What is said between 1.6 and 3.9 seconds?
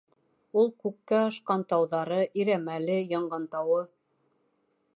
тауҙары, Ирәмәле, Янғантауы.